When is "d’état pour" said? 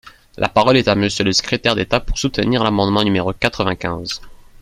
1.75-2.17